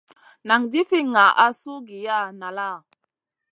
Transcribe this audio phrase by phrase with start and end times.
[0.47, 2.69] Nan jifi ŋah suhgiya nala?